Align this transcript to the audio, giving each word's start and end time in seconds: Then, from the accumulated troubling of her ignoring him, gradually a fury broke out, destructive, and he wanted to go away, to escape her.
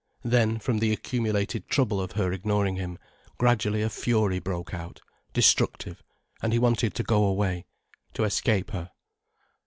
Then, 0.23 0.57
from 0.57 0.79
the 0.79 0.91
accumulated 0.91 1.67
troubling 1.69 2.03
of 2.05 2.13
her 2.13 2.33
ignoring 2.33 2.75
him, 2.75 2.97
gradually 3.37 3.83
a 3.83 3.89
fury 3.91 4.39
broke 4.39 4.73
out, 4.73 4.99
destructive, 5.31 6.01
and 6.41 6.51
he 6.51 6.57
wanted 6.57 6.95
to 6.95 7.03
go 7.03 7.23
away, 7.23 7.67
to 8.15 8.23
escape 8.23 8.71
her. 8.71 8.89